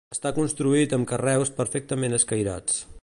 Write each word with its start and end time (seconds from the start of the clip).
Està 0.13 0.29
construït 0.37 0.95
amb 0.97 1.09
carreus 1.11 1.53
perfectament 1.59 2.21
escairats. 2.21 2.83